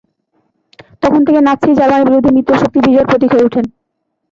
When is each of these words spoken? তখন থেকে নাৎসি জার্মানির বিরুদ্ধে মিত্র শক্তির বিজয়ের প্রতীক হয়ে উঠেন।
তখন 1.03 1.21
থেকে 1.27 1.39
নাৎসি 1.41 1.71
জার্মানির 1.79 2.07
বিরুদ্ধে 2.07 2.35
মিত্র 2.37 2.51
শক্তির 2.61 2.85
বিজয়ের 2.85 3.09
প্রতীক 3.09 3.29
হয়ে 3.33 3.47
উঠেন। 3.47 3.65